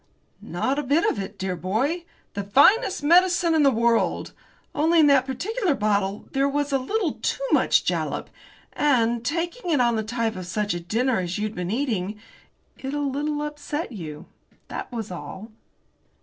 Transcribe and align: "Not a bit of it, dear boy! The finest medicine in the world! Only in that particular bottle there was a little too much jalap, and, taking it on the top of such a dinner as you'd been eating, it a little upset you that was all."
"Not 0.41 0.79
a 0.79 0.81
bit 0.83 1.05
of 1.07 1.19
it, 1.19 1.37
dear 1.37 1.55
boy! 1.55 2.05
The 2.33 2.43
finest 2.43 3.03
medicine 3.03 3.53
in 3.53 3.61
the 3.61 3.69
world! 3.69 4.33
Only 4.73 4.99
in 4.99 5.05
that 5.05 5.27
particular 5.27 5.75
bottle 5.75 6.27
there 6.31 6.49
was 6.49 6.71
a 6.73 6.79
little 6.79 7.19
too 7.21 7.43
much 7.51 7.85
jalap, 7.85 8.29
and, 8.73 9.23
taking 9.23 9.69
it 9.69 9.79
on 9.79 9.97
the 9.97 10.01
top 10.01 10.35
of 10.37 10.47
such 10.47 10.73
a 10.73 10.79
dinner 10.79 11.19
as 11.19 11.37
you'd 11.37 11.53
been 11.53 11.69
eating, 11.69 12.19
it 12.79 12.95
a 12.95 12.99
little 12.99 13.43
upset 13.43 13.91
you 13.91 14.25
that 14.69 14.91
was 14.91 15.11
all." 15.11 15.51